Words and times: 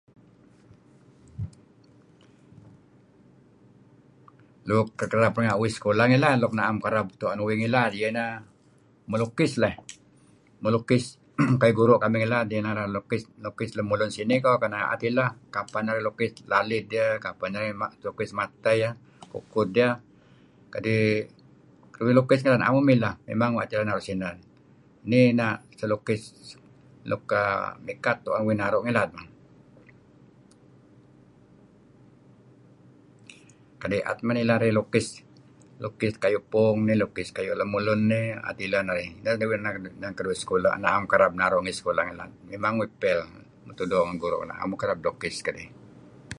Luk 4.69 4.87
kereb 4.99 5.33
uih 5.63 5.73
sekolah 5.77 6.05
ngilad 6.07 6.35
nuk 6.41 6.53
naem 6.59 6.77
kereb 6.85 7.07
tuen 7.19 7.39
uih 7.45 7.55
ngilad 7.59 7.91
iyeh 7.97 8.09
ineh 8.13 8.31
melukis 9.11 9.53
leyh. 9.61 9.75
Melukis 10.63 11.03
kayu' 11.61 11.75
guru' 11.79 12.01
kamih 12.03 12.19
ngila 12.21 12.39
kayu' 12.49 12.93
lukis 13.45 13.71
lem 13.77 13.87
sinih 14.15 14.39
koh 14.43 14.55
keneh 14.61 14.83
tapi 14.89 15.07
lah 15.17 15.29
kapeh 15.55 15.81
neh 15.81 15.87
narih 15.91 16.03
lukis 16.07 16.31
lalid 16.51 16.83
ideh 16.89 17.11
kapeh 17.25 17.47
narih 17.53 17.73
mateh 18.39 18.75
yeh, 18.83 18.93
kukud 19.31 19.69
yeh 19.81 19.93
kadi' 20.73 22.13
lukis 22.19 22.39
naem 22.41 22.75
uih 22.77 22.85
mileh. 22.89 23.13
Mimang 23.27 23.51
naem 23.51 23.59
uih 23.61 23.67
kereb 23.71 23.85
naru' 23.87 24.05
sineh. 24.07 24.33
Nih 25.09 25.27
na' 25.37 25.57
silukis 25.79 26.21
nuk 27.09 27.25
mikat 27.85 28.17
tuen 28.25 28.41
kuh 28.47 28.83
ngilad. 28.87 29.11
Kai' 33.81 34.05
at 34.09 34.19
man 34.25 34.37
ileh 34.41 34.49
narih 34.61 34.73
lukis, 34.77 35.07
lukis 35.83 36.13
puung 36.53 36.79
dih 36.87 36.97
lukis 37.01 37.29
lemulun 37.59 38.01
dih 38.13 38.37
deh 38.53 39.33
dih. 39.41 39.57
Neh 39.57 39.57
nuk 39.57 39.97
inan 39.97 40.13
keduih 40.17 40.37
sekolah 40.41 40.73
nuk 40.77 40.83
naem 40.85 41.03
kereb 41.09 41.33
naru' 41.39 41.63
ngi 41.65 41.73
sekolah. 41.79 42.03
Mimang 42.49 42.75
uih 42.85 42.91
fail. 43.01 43.21
Mutuh 43.65 43.87
doo' 43.89 44.05
ngen 44.05 44.17
guru'. 44.21 44.45
Naem 44.45 44.69
uih 44.77 44.77
kereb 44.81 44.99
lukis. 45.01 45.37